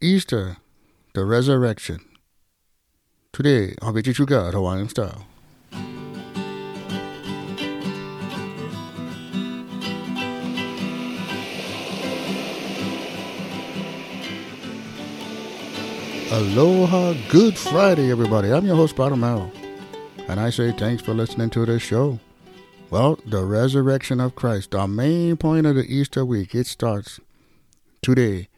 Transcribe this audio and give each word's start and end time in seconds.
Easter, 0.00 0.58
the 1.12 1.24
resurrection. 1.24 1.98
Today, 3.32 3.74
I'll 3.82 3.92
be 3.92 4.00
teaching 4.00 4.26
God 4.26 4.54
Hawaiian 4.54 4.88
style. 4.88 5.26
Aloha, 16.30 17.14
good 17.28 17.58
Friday, 17.58 18.12
everybody. 18.12 18.52
I'm 18.52 18.64
your 18.64 18.76
host, 18.76 18.94
Bottom 18.94 19.18
Merrill, 19.18 19.50
and 20.28 20.38
I 20.38 20.50
say 20.50 20.70
thanks 20.70 21.02
for 21.02 21.12
listening 21.12 21.50
to 21.50 21.66
this 21.66 21.82
show. 21.82 22.20
Well, 22.90 23.18
the 23.26 23.44
resurrection 23.44 24.20
of 24.20 24.36
Christ, 24.36 24.70
the 24.70 24.86
main 24.86 25.36
point 25.38 25.66
of 25.66 25.74
the 25.74 25.92
Easter 25.92 26.24
week, 26.24 26.54
it 26.54 26.68
starts 26.68 27.18
today. 28.00 28.48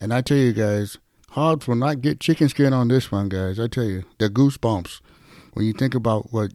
And 0.00 0.12
I 0.12 0.20
tell 0.20 0.36
you 0.36 0.52
guys, 0.52 0.98
Hobbs 1.30 1.66
will 1.66 1.76
not 1.76 2.00
get 2.00 2.20
chicken 2.20 2.48
skin 2.48 2.72
on 2.72 2.88
this 2.88 3.10
one, 3.10 3.28
guys. 3.28 3.58
I 3.58 3.66
tell 3.66 3.84
you, 3.84 4.04
the 4.18 4.28
goosebumps 4.28 5.00
when 5.52 5.64
you 5.64 5.72
think 5.72 5.94
about 5.94 6.32
what 6.32 6.52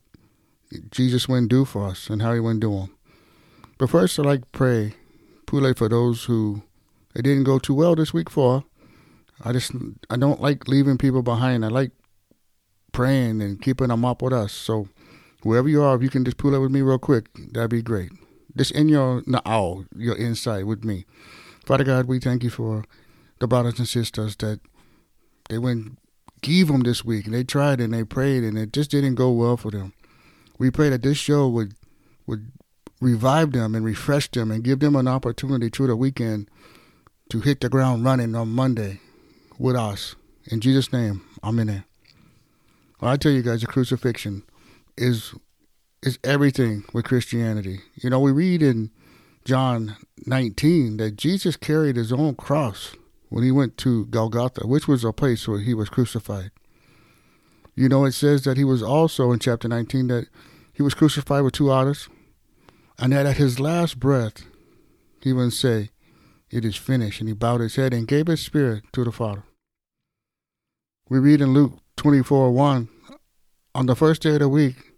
Jesus 0.92 1.28
went 1.28 1.50
do 1.50 1.66
for 1.66 1.88
us 1.88 2.10
and 2.10 2.22
how 2.22 2.34
he 2.34 2.40
went 2.40 2.60
do 2.60 2.72
them. 2.72 2.96
But 3.78 3.90
first, 3.90 4.20
I'd 4.20 4.26
like 4.26 4.42
to 4.42 4.48
pray, 4.52 4.94
pray 5.48 5.74
for 5.74 5.90
those 5.90 6.26
who 6.26 6.62
it 7.16 7.24
didn't 7.24 7.44
go 7.44 7.60
too 7.60 7.74
well 7.74 7.96
this 7.96 8.14
week 8.14 8.30
for. 8.30 8.64
I 9.44 9.54
just 9.54 9.72
I 10.10 10.18
don't 10.18 10.40
like 10.40 10.68
leaving 10.68 10.98
people 10.98 11.24
behind. 11.24 11.66
I 11.66 11.70
like 11.70 11.92
praying 12.92 13.42
and 13.42 13.62
keeping 13.62 13.88
them 13.88 14.06
up 14.06 14.22
with 14.22 14.34
us. 14.34 14.54
So 14.54 14.88
wherever 15.44 15.68
you 15.68 15.82
are, 15.82 15.96
if 15.96 16.04
you 16.04 16.10
can 16.10 16.24
just 16.24 16.38
pull 16.38 16.56
up 16.56 16.62
with 16.62 16.72
me 16.72 16.82
real 16.82 17.00
quick, 17.00 17.28
that'd 17.54 17.72
be 17.72 17.82
great. 17.82 18.12
Just 18.56 18.72
in 18.72 18.88
your 18.88 19.24
now, 19.26 19.86
your 19.96 20.16
inside 20.16 20.66
with 20.66 20.84
me. 20.84 21.06
Father 21.66 21.84
God, 21.84 22.06
we 22.06 22.20
thank 22.20 22.44
you 22.44 22.50
for 22.50 22.84
the 23.42 23.48
brothers 23.48 23.80
and 23.80 23.88
sisters 23.88 24.36
that 24.38 24.62
they 25.50 25.58
went 25.58 25.98
give 26.42 26.70
them 26.70 26.82
this 26.82 27.04
week 27.04 27.26
and 27.26 27.34
they 27.34 27.44
tried 27.44 27.82
and 27.82 27.94
they 27.94 28.04
prayed 28.04 28.44
and 28.44 28.58
it 28.58 28.72
just 28.72 28.92
didn't 28.92 29.16
go 29.16 29.32
well 29.32 29.58
for 29.58 29.72
them. 29.72 29.94
We 30.58 30.72
pray 30.72 30.90
that 30.90 31.04
this 31.04 31.18
show 31.18 31.48
would 31.50 31.74
would 32.26 32.52
revive 33.02 33.52
them 33.52 33.74
and 33.74 33.84
refresh 33.84 34.30
them 34.30 34.52
and 34.52 34.64
give 34.64 34.80
them 34.80 34.96
an 34.96 35.08
opportunity 35.08 35.70
through 35.70 35.88
the 35.88 35.96
weekend 35.96 36.50
to 37.30 37.42
hit 37.42 37.62
the 37.62 37.70
ground 37.70 38.06
running 38.06 38.36
on 38.36 38.50
Monday 38.50 39.00
with 39.58 39.76
us. 39.76 40.16
In 40.46 40.62
Jesus' 40.62 40.94
name, 40.94 41.24
Amen. 41.44 41.84
Well, 43.00 43.12
I 43.12 43.18
tell 43.18 43.32
you 43.32 43.42
guys, 43.42 43.62
the 43.62 43.68
crucifixion 43.68 44.44
is 44.98 45.34
is 46.04 46.20
everything 46.24 46.84
with 46.94 47.06
Christianity. 47.06 47.82
You 47.96 48.10
know, 48.10 48.20
we 48.20 48.32
read 48.32 48.62
in 48.62 48.92
John 49.46 49.98
19 50.26 50.98
that 50.98 51.16
Jesus 51.16 51.56
carried 51.56 51.96
his 51.96 52.12
own 52.12 52.36
cross 52.36 52.96
when 53.32 53.46
he 53.46 53.52
went 53.52 53.78
to 53.78 54.06
Golgotha, 54.08 54.68
which 54.68 54.90
was 54.90 55.06
a 55.06 55.14
place 55.14 55.48
where 55.48 55.62
he 55.62 55.74
was 55.74 55.88
crucified. 55.88 56.52
You 57.76 57.88
know, 57.88 58.04
it 58.04 58.12
says 58.12 58.44
that 58.44 58.58
he 58.58 58.66
was 58.66 58.84
also 58.84 59.32
in 59.32 59.40
chapter 59.40 59.70
19 59.70 60.08
that 60.08 60.28
he 60.74 60.84
was 60.84 60.94
crucified 60.94 61.44
with 61.44 61.54
two 61.54 61.72
others, 61.72 62.10
and 63.00 63.14
that 63.14 63.26
at 63.26 63.38
his 63.38 63.58
last 63.58 64.02
breath, 64.02 64.44
he 65.22 65.32
would 65.32 65.54
say, 65.54 65.92
It 66.50 66.66
is 66.66 66.76
finished. 66.76 67.22
And 67.22 67.30
he 67.30 67.34
bowed 67.34 67.62
his 67.62 67.78
head 67.78 67.94
and 67.94 68.06
gave 68.06 68.28
his 68.28 68.42
spirit 68.42 68.84
to 68.92 69.06
the 69.06 69.14
Father. 69.14 69.44
We 71.08 71.20
read 71.20 71.40
in 71.40 71.54
Luke 71.54 71.80
24 71.96 72.52
1 72.52 72.90
On 73.74 73.86
the 73.86 73.96
first 73.96 74.24
day 74.24 74.34
of 74.34 74.40
the 74.40 74.50
week, 74.50 74.92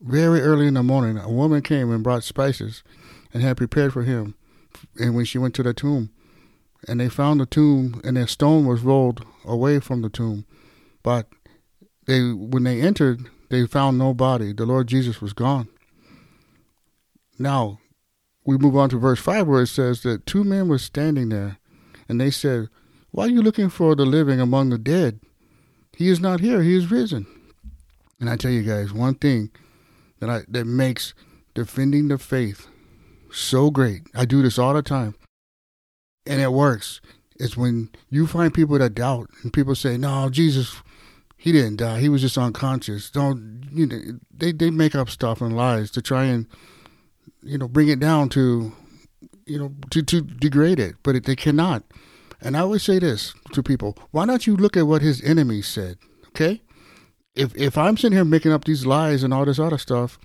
very 0.00 0.40
early 0.40 0.68
in 0.68 0.74
the 0.74 0.84
morning, 0.84 1.18
a 1.18 1.28
woman 1.28 1.62
came 1.62 1.90
and 1.90 2.04
brought 2.04 2.22
spices 2.22 2.84
and 3.34 3.42
had 3.42 3.56
prepared 3.56 3.92
for 3.92 4.04
him. 4.04 4.36
And 5.00 5.16
when 5.16 5.24
she 5.24 5.38
went 5.38 5.56
to 5.56 5.64
the 5.64 5.74
tomb, 5.74 6.10
and 6.88 7.00
they 7.00 7.08
found 7.08 7.40
the 7.40 7.46
tomb, 7.46 8.00
and 8.04 8.18
a 8.18 8.26
stone 8.26 8.66
was 8.66 8.82
rolled 8.82 9.24
away 9.44 9.80
from 9.80 10.02
the 10.02 10.08
tomb. 10.08 10.44
But 11.02 11.28
they, 12.06 12.32
when 12.32 12.64
they 12.64 12.80
entered, 12.80 13.28
they 13.50 13.66
found 13.66 13.98
no 13.98 14.14
body. 14.14 14.52
The 14.52 14.66
Lord 14.66 14.88
Jesus 14.88 15.20
was 15.20 15.32
gone. 15.32 15.68
Now, 17.38 17.80
we 18.44 18.56
move 18.58 18.76
on 18.76 18.88
to 18.90 18.98
verse 18.98 19.20
5 19.20 19.46
where 19.46 19.62
it 19.62 19.68
says 19.68 20.02
that 20.02 20.26
two 20.26 20.44
men 20.44 20.68
were 20.68 20.78
standing 20.78 21.28
there, 21.28 21.58
and 22.08 22.20
they 22.20 22.30
said, 22.30 22.68
Why 23.10 23.26
are 23.26 23.30
you 23.30 23.42
looking 23.42 23.68
for 23.68 23.94
the 23.94 24.04
living 24.04 24.40
among 24.40 24.70
the 24.70 24.78
dead? 24.78 25.20
He 25.96 26.08
is 26.08 26.20
not 26.20 26.40
here, 26.40 26.62
he 26.62 26.74
is 26.74 26.90
risen. 26.90 27.26
And 28.18 28.30
I 28.30 28.36
tell 28.36 28.50
you 28.50 28.62
guys, 28.62 28.92
one 28.92 29.14
thing 29.14 29.50
that 30.20 30.30
I 30.30 30.42
that 30.48 30.64
makes 30.64 31.14
defending 31.54 32.08
the 32.08 32.18
faith 32.18 32.68
so 33.32 33.70
great. 33.70 34.02
I 34.14 34.24
do 34.24 34.42
this 34.42 34.58
all 34.58 34.74
the 34.74 34.82
time. 34.82 35.14
And 36.26 36.40
it 36.40 36.52
works. 36.52 37.00
It's 37.36 37.56
when 37.56 37.90
you 38.10 38.26
find 38.26 38.54
people 38.54 38.78
that 38.78 38.94
doubt 38.94 39.30
and 39.42 39.52
people 39.52 39.74
say, 39.74 39.96
No, 39.96 40.28
Jesus 40.30 40.80
he 41.42 41.50
didn't 41.50 41.78
die. 41.78 41.98
He 41.98 42.08
was 42.08 42.20
just 42.20 42.38
unconscious. 42.38 43.10
Don't 43.10 43.64
you 43.72 43.86
know 43.86 44.00
they, 44.32 44.52
they 44.52 44.70
make 44.70 44.94
up 44.94 45.10
stuff 45.10 45.40
and 45.40 45.56
lies 45.56 45.90
to 45.90 46.00
try 46.00 46.26
and 46.26 46.46
you 47.42 47.58
know 47.58 47.66
bring 47.66 47.88
it 47.88 47.98
down 47.98 48.28
to 48.28 48.72
you 49.44 49.58
know 49.58 49.74
to, 49.90 50.04
to 50.04 50.20
degrade 50.20 50.78
it, 50.78 50.94
but 51.02 51.16
it, 51.16 51.26
they 51.26 51.34
cannot. 51.34 51.82
And 52.40 52.56
I 52.56 52.60
always 52.60 52.84
say 52.84 53.00
this 53.00 53.34
to 53.54 53.62
people: 53.62 53.98
Why 54.12 54.24
don't 54.24 54.46
you 54.46 54.54
look 54.54 54.76
at 54.76 54.86
what 54.86 55.02
his 55.02 55.20
enemies 55.22 55.66
said? 55.66 55.98
Okay, 56.28 56.62
if 57.34 57.52
if 57.56 57.76
I'm 57.76 57.96
sitting 57.96 58.16
here 58.16 58.24
making 58.24 58.52
up 58.52 58.64
these 58.64 58.86
lies 58.86 59.24
and 59.24 59.34
all 59.34 59.44
this 59.44 59.58
other 59.58 59.78
stuff, 59.78 60.20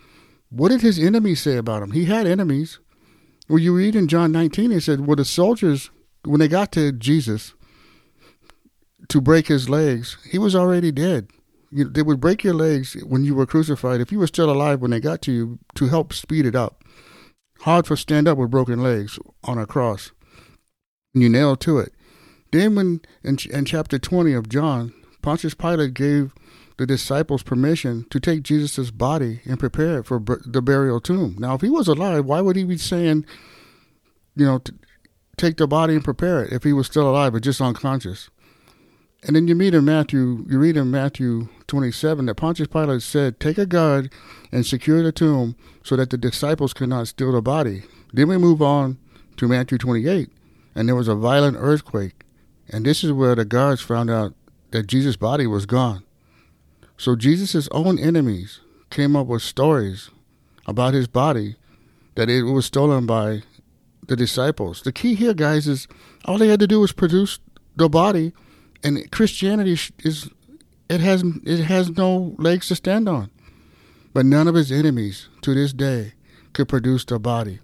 what 0.52 0.70
did 0.70 0.82
his 0.82 1.00
enemies 1.00 1.42
say 1.42 1.58
about 1.58 1.82
him? 1.82 1.94
He 1.94 2.06
had 2.06 2.28
enemies. 2.28 2.78
Well, 3.50 3.60
you 3.60 3.76
read 3.76 3.96
in 3.96 4.08
John 4.08 4.32
19, 4.32 4.72
he 4.72 4.80
said, 4.80 5.08
"Well, 5.08 5.16
the 5.16 5.26
soldiers 5.26 5.90
when 6.28 6.40
they 6.40 6.48
got 6.48 6.72
to 6.74 6.92
Jesus 6.92 7.54
to 9.10 9.22
break 9.22 9.48
his 9.48 9.70
legs, 9.70 10.18
he 10.30 10.38
was 10.38 10.56
already 10.56 10.92
dead. 10.92 11.30
You, 11.72 11.86
they 11.86 12.02
would 12.02 12.20
break 12.20 12.44
your 12.44 12.54
legs 12.54 12.94
when 13.06 13.24
you 13.24 13.36
were 13.36 13.46
crucified. 13.46 14.02
If 14.02 14.12
you 14.12 14.20
were 14.20 14.28
still 14.28 14.50
alive 14.50 14.82
when 14.82 14.92
they 14.92 15.00
got 15.00 15.22
to 15.24 15.32
you, 15.32 15.60
to 15.76 15.88
help 15.88 16.14
speed 16.14 16.46
it 16.46 16.56
up. 16.56 16.84
Hard 17.62 17.88
for 17.88 17.96
stand 17.96 18.28
up 18.28 18.38
with 18.38 18.52
broken 18.52 18.82
legs 18.82 19.20
on 19.44 19.58
a 19.58 19.66
cross. 19.66 20.12
And 21.14 21.24
you 21.24 21.30
nailed 21.30 21.60
to 21.62 21.80
it. 21.80 21.94
Then, 22.52 22.76
when 22.76 23.02
in, 23.24 23.38
in 23.52 23.66
chapter 23.66 24.00
20 24.00 24.34
of 24.34 24.48
John, 24.48 24.94
Pontius 25.22 25.54
Pilate 25.54 25.94
gave 25.94 26.34
the 26.78 26.86
disciples 26.86 27.44
permission 27.44 28.06
to 28.10 28.20
take 28.20 28.44
Jesus' 28.44 28.92
body 28.92 29.42
and 29.46 29.60
prepare 29.60 30.00
it 30.00 30.06
for 30.06 30.20
the 30.46 30.62
burial 30.62 31.00
tomb. 31.00 31.36
Now, 31.40 31.56
if 31.56 31.62
he 31.62 31.70
was 31.70 31.88
alive, 31.88 32.26
why 32.26 32.42
would 32.42 32.56
he 32.56 32.64
be 32.64 32.78
saying, 32.78 33.26
you 34.36 34.46
know, 34.46 34.62
take 35.38 35.58
the 35.58 35.68
body 35.68 35.96
and 35.96 36.04
prepare 36.04 36.44
it 36.44 36.54
if 36.54 36.64
he 36.64 36.74
was 36.74 36.88
still 36.88 37.10
alive 37.10 37.34
but 37.34 37.44
just 37.44 37.62
unconscious? 37.62 38.30
And 39.24 39.36
then 39.36 39.48
you 39.48 39.56
meet 39.56 39.74
in 39.74 39.86
Matthew, 39.86 40.46
you 40.48 40.60
read 40.60 40.78
in 40.78 40.92
Matthew 40.92 41.50
27 41.66 42.28
that 42.28 42.36
Pontius 42.36 42.68
Pilate 42.68 43.02
said, 43.02 43.40
Take 43.40 43.58
a 43.58 43.66
guard 43.66 44.14
and 44.52 44.66
secure 44.66 45.02
the 45.02 45.12
tomb 45.12 45.56
so 45.84 45.96
that 45.96 46.12
the 46.12 46.18
disciples 46.18 46.74
cannot 46.74 47.08
steal 47.08 47.32
the 47.32 47.42
body. 47.42 47.84
Then 48.14 48.28
we 48.28 48.38
move 48.38 48.62
on 48.62 49.00
to 49.38 49.48
Matthew 49.48 49.80
28, 49.80 50.30
and 50.76 50.88
there 50.88 50.96
was 50.96 51.08
a 51.08 51.16
violent 51.16 51.58
earthquake. 51.60 52.24
And 52.70 52.86
this 52.86 53.04
is 53.04 53.12
where 53.12 53.34
the 53.34 53.46
guards 53.46 53.82
found 53.82 54.10
out 54.10 54.34
that 54.72 54.88
Jesus' 54.88 55.16
body 55.16 55.48
was 55.48 55.66
gone. 55.66 56.04
So 56.98 57.16
Jesus' 57.16 57.70
own 57.72 58.00
enemies 58.00 58.60
came 58.90 59.16
up 59.16 59.28
with 59.28 59.44
stories 59.44 60.10
about 60.66 60.94
his 60.94 61.08
body 61.08 61.56
that 62.16 62.30
it 62.30 62.44
was 62.44 62.66
stolen 62.66 63.06
by 63.06 63.44
the 64.08 64.16
disciples. 64.16 64.82
The 64.82 64.92
key 64.92 65.14
here, 65.14 65.34
guys, 65.34 65.68
is 65.68 65.88
all 66.26 66.38
they 66.38 66.48
had 66.48 66.60
to 66.60 66.68
do 66.68 66.80
was 66.80 66.92
produce 66.92 67.40
the 67.76 67.88
body 67.88 68.34
and 68.84 69.10
Christianity 69.12 69.78
is 70.00 70.30
it 70.90 71.02
has 71.02 71.24
it 71.44 71.64
has 71.64 71.90
no 71.92 72.36
legs 72.38 72.68
to 72.70 72.76
stand 72.76 73.08
on. 73.10 73.30
But 74.14 74.26
none 74.26 74.48
of 74.48 74.56
his 74.56 74.72
enemies 74.72 75.30
to 75.42 75.54
this 75.54 75.74
day 75.74 76.14
could 76.54 76.68
produce 76.68 77.06
the 77.06 77.20
body. 77.20 77.60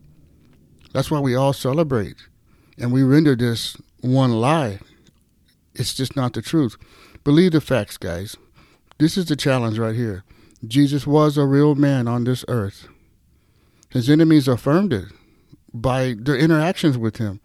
That's 0.93 1.09
why 1.09 1.19
we 1.19 1.35
all 1.35 1.53
celebrate 1.53 2.17
and 2.77 2.91
we 2.91 3.03
render 3.03 3.35
this 3.35 3.77
one 4.01 4.31
lie. 4.31 4.79
It's 5.73 5.93
just 5.93 6.15
not 6.15 6.33
the 6.33 6.41
truth. 6.41 6.77
Believe 7.23 7.53
the 7.53 7.61
facts, 7.61 7.97
guys. 7.97 8.37
This 8.99 9.17
is 9.17 9.25
the 9.25 9.35
challenge 9.35 9.77
right 9.77 9.95
here. 9.95 10.23
Jesus 10.65 11.05
was 11.05 11.37
a 11.37 11.45
real 11.45 11.75
man 11.75 12.07
on 12.07 12.23
this 12.23 12.45
earth. 12.47 12.87
His 13.89 14.09
enemies 14.09 14.47
affirmed 14.47 14.93
it 14.93 15.05
by 15.73 16.15
their 16.17 16.37
interactions 16.37 16.97
with 16.97 17.17
him 17.17 17.41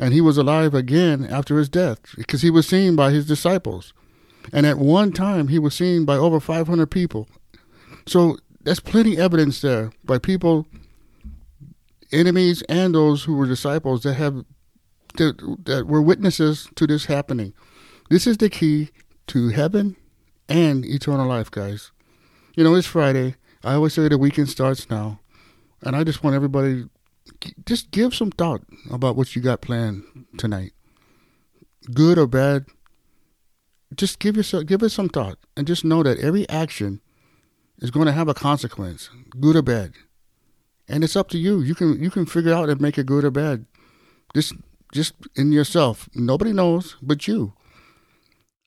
and 0.00 0.14
he 0.14 0.22
was 0.22 0.38
alive 0.38 0.72
again 0.74 1.26
after 1.26 1.58
his 1.58 1.68
death 1.68 2.00
because 2.16 2.40
he 2.40 2.50
was 2.50 2.66
seen 2.66 2.96
by 2.96 3.10
his 3.10 3.26
disciples. 3.26 3.92
And 4.50 4.64
at 4.64 4.78
one 4.78 5.12
time, 5.12 5.48
he 5.48 5.58
was 5.58 5.74
seen 5.74 6.06
by 6.06 6.16
over 6.16 6.40
500 6.40 6.86
people. 6.86 7.28
So 8.06 8.38
that's 8.62 8.80
plenty 8.80 9.18
evidence 9.18 9.60
there 9.60 9.92
by 10.02 10.18
people, 10.18 10.66
enemies, 12.10 12.62
and 12.62 12.94
those 12.94 13.24
who 13.24 13.36
were 13.36 13.46
disciples 13.46 14.02
that 14.02 14.14
have 14.14 14.44
that, 15.16 15.58
that 15.64 15.86
were 15.86 16.00
witnesses 16.00 16.68
to 16.76 16.86
this 16.86 17.04
happening. 17.04 17.52
This 18.08 18.26
is 18.26 18.38
the 18.38 18.48
key 18.48 18.88
to 19.26 19.48
heaven 19.48 19.96
and 20.50 20.84
eternal 20.84 21.26
life, 21.26 21.50
guys. 21.50 21.92
You 22.56 22.64
know, 22.64 22.74
it's 22.74 22.86
Friday. 22.86 23.36
I 23.64 23.74
always 23.74 23.94
say 23.94 24.08
the 24.08 24.18
weekend 24.18 24.50
starts 24.50 24.90
now. 24.90 25.20
And 25.82 25.96
I 25.96 26.04
just 26.04 26.22
want 26.22 26.36
everybody 26.36 26.84
just 27.64 27.90
give 27.90 28.14
some 28.14 28.30
thought 28.30 28.62
about 28.90 29.16
what 29.16 29.34
you 29.34 29.42
got 29.42 29.60
planned 29.60 30.02
tonight. 30.36 30.72
Good 31.94 32.18
or 32.18 32.26
bad, 32.26 32.66
just 33.94 34.18
give 34.18 34.36
yourself 34.36 34.66
give 34.66 34.82
it 34.82 34.90
some 34.90 35.08
thought 35.08 35.38
and 35.56 35.66
just 35.66 35.84
know 35.84 36.02
that 36.02 36.18
every 36.18 36.48
action 36.48 37.00
is 37.78 37.90
going 37.90 38.06
to 38.06 38.12
have 38.12 38.28
a 38.28 38.34
consequence, 38.34 39.10
good 39.38 39.56
or 39.56 39.62
bad. 39.62 39.92
And 40.88 41.02
it's 41.02 41.16
up 41.16 41.28
to 41.30 41.38
you. 41.38 41.60
You 41.60 41.74
can 41.74 42.02
you 42.02 42.10
can 42.10 42.26
figure 42.26 42.52
out 42.52 42.68
and 42.68 42.80
make 42.80 42.98
it 42.98 43.06
good 43.06 43.24
or 43.24 43.30
bad. 43.30 43.64
Just 44.34 44.54
just 44.92 45.14
in 45.36 45.52
yourself. 45.52 46.08
Nobody 46.14 46.52
knows 46.52 46.96
but 47.00 47.26
you. 47.26 47.54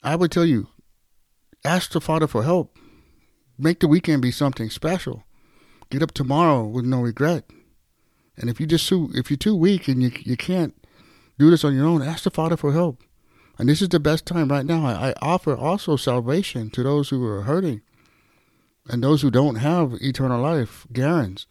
I 0.01 0.15
would 0.15 0.31
tell 0.31 0.45
you, 0.45 0.67
ask 1.65 1.91
the 1.91 2.01
Father 2.01 2.27
for 2.27 2.43
help. 2.43 2.77
Make 3.57 3.79
the 3.79 3.87
weekend 3.87 4.21
be 4.21 4.31
something 4.31 4.69
special. 4.69 5.23
Get 5.89 6.03
up 6.03 6.11
tomorrow 6.11 6.65
with 6.65 6.85
no 6.85 7.01
regret. 7.01 7.45
And 8.37 8.49
if 8.49 8.59
you 8.59 8.65
just 8.65 8.91
if 8.91 9.29
you're 9.29 9.37
too 9.37 9.55
weak 9.55 9.87
and 9.87 10.01
you 10.01 10.11
you 10.21 10.35
can't 10.35 10.73
do 11.37 11.49
this 11.49 11.63
on 11.63 11.75
your 11.75 11.85
own, 11.85 12.01
ask 12.01 12.23
the 12.23 12.31
Father 12.31 12.57
for 12.57 12.73
help. 12.73 13.03
And 13.59 13.69
this 13.69 13.81
is 13.81 13.89
the 13.89 13.99
best 13.99 14.25
time 14.25 14.49
right 14.49 14.65
now. 14.65 14.85
I, 14.85 15.09
I 15.09 15.13
offer 15.21 15.55
also 15.55 15.95
salvation 15.95 16.71
to 16.71 16.83
those 16.83 17.09
who 17.09 17.23
are 17.27 17.43
hurting 17.43 17.81
and 18.89 19.03
those 19.03 19.21
who 19.21 19.29
don't 19.29 19.55
have 19.55 19.93
eternal 20.01 20.41
life, 20.41 20.87
Garens. 20.91 21.45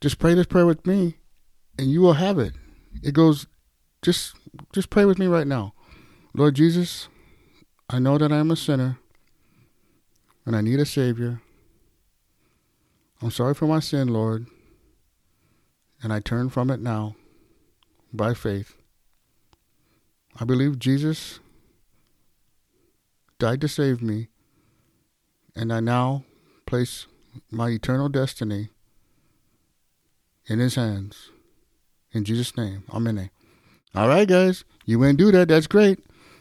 Just 0.00 0.18
pray 0.18 0.34
this 0.34 0.46
prayer 0.46 0.66
with 0.66 0.86
me 0.86 1.18
and 1.78 1.90
you 1.90 2.00
will 2.00 2.14
have 2.14 2.38
it. 2.38 2.54
It 3.02 3.14
goes 3.14 3.46
just 4.02 4.34
just 4.72 4.90
pray 4.90 5.04
with 5.04 5.18
me 5.18 5.26
right 5.26 5.46
now. 5.46 5.74
Lord 6.34 6.56
Jesus, 6.56 7.08
I 7.88 7.98
know 7.98 8.18
that 8.18 8.32
I 8.32 8.38
am 8.38 8.50
a 8.50 8.56
sinner 8.56 8.98
and 10.44 10.56
I 10.56 10.60
need 10.60 10.80
a 10.80 10.86
savior. 10.86 11.40
I'm 13.22 13.30
sorry 13.30 13.54
for 13.54 13.66
my 13.66 13.80
sin, 13.80 14.08
Lord, 14.08 14.46
and 16.02 16.12
I 16.12 16.20
turn 16.20 16.48
from 16.48 16.70
it 16.70 16.80
now 16.80 17.16
by 18.12 18.34
faith. 18.34 18.74
I 20.38 20.44
believe 20.44 20.78
Jesus 20.78 21.40
died 23.38 23.60
to 23.60 23.68
save 23.68 24.00
me, 24.00 24.28
and 25.54 25.72
I 25.72 25.80
now 25.80 26.24
place 26.66 27.06
my 27.50 27.68
eternal 27.68 28.08
destiny 28.08 28.70
in 30.46 30.58
His 30.58 30.76
hands. 30.76 31.30
In 32.12 32.24
Jesus' 32.24 32.56
name, 32.56 32.84
Amen. 32.92 33.30
All 33.94 34.08
right, 34.08 34.26
guys, 34.26 34.64
you 34.84 34.98
went 34.98 35.18
do 35.18 35.30
that. 35.32 35.48
That's 35.48 35.66
great. 35.66 35.98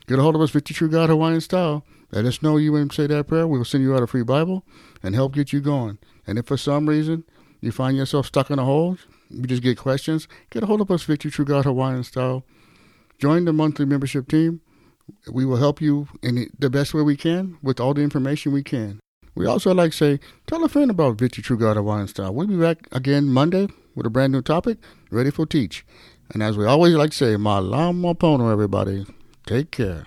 Get 0.10 0.18
a 0.18 0.24
hold 0.24 0.34
of 0.34 0.42
us, 0.42 0.50
Victory 0.50 0.74
True 0.74 0.90
God 0.90 1.10
Hawaiian 1.10 1.40
Style. 1.40 1.86
Let 2.12 2.26
us 2.26 2.42
know 2.42 2.58
you 2.58 2.72
went 2.72 2.92
say 2.94 3.06
that 3.06 3.28
prayer. 3.28 3.46
We 3.46 3.60
will 3.60 3.64
send 3.64 3.84
you 3.84 3.94
out 3.94 4.02
a 4.02 4.08
free 4.08 4.24
Bible 4.24 4.66
and 5.04 5.14
help 5.14 5.36
get 5.36 5.54
you 5.54 5.62
going. 5.62 6.00
And 6.26 6.40
if 6.40 6.48
for 6.48 6.58
some 6.58 6.90
reason 6.90 7.26
you 7.62 7.72
find 7.72 7.96
yourself 7.96 8.26
stuck 8.26 8.50
in 8.50 8.58
a 8.58 8.66
hole, 8.66 8.98
you 9.30 9.44
just 9.44 9.62
get 9.62 9.78
questions, 9.78 10.28
get 10.50 10.64
a 10.64 10.66
hold 10.66 10.82
of 10.82 10.90
us, 10.90 11.04
Victory 11.04 11.30
True 11.30 11.46
God 11.46 11.66
Hawaiian 11.66 12.04
Style. 12.04 12.44
Join 13.20 13.46
the 13.46 13.54
monthly 13.54 13.86
membership 13.86 14.28
team. 14.28 14.62
We 15.32 15.46
will 15.46 15.58
help 15.58 15.80
you 15.80 16.08
in 16.24 16.50
the 16.58 16.72
best 16.72 16.96
way 16.96 17.04
we 17.04 17.16
can 17.16 17.60
with 17.62 17.80
all 17.80 17.94
the 17.94 18.02
information 18.02 18.52
we 18.52 18.64
can. 18.64 19.00
We 19.36 19.46
also 19.46 19.76
like 19.76 19.92
to 19.92 19.98
say, 19.98 20.20
tell 20.48 20.64
a 20.64 20.70
friend 20.70 20.90
about 20.90 21.20
Victory 21.20 21.44
True 21.44 21.60
God 21.60 21.78
Hawaiian 21.78 22.08
Style. 22.08 22.34
We'll 22.34 22.48
be 22.48 22.58
back 22.58 22.88
again 22.92 23.28
Monday 23.28 23.68
with 23.94 24.08
a 24.08 24.10
brand 24.10 24.34
new 24.34 24.42
topic, 24.42 24.80
ready 25.12 25.30
for 25.30 25.46
teach. 25.46 25.86
And 26.34 26.42
as 26.42 26.58
we 26.58 26.66
always 26.66 26.96
like 26.96 27.12
to 27.12 27.16
say, 27.18 27.36
Malama 27.36 28.18
Pono, 28.18 28.52
everybody. 28.52 29.06
Take 29.50 29.72
care. 29.72 30.06